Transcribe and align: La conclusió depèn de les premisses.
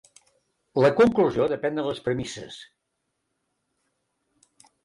La 0.83 0.89
conclusió 0.99 1.45
depèn 1.51 1.77
de 1.81 1.85
les 1.89 2.01
premisses. 2.07 2.57